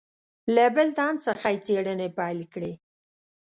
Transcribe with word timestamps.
له 0.55 0.65
بل 0.75 0.87
تن 0.97 1.13
څخه 1.25 1.47
یې 1.53 1.61
څېړنې 1.65 2.07
پیل 2.17 2.39
کړې. 2.53 2.71